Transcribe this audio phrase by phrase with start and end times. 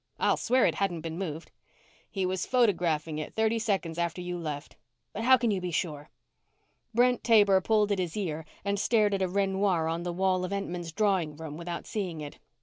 [0.17, 1.51] I'll swear it hadn't been moved."
[2.09, 4.75] "He was photographing it thirty seconds after you left."
[5.13, 6.09] "But how can you be sure?"
[6.91, 10.51] Brent Taber pulled at his ear and stared at a Renoir on the wall of
[10.51, 12.39] Entman's drawing room without seeing it.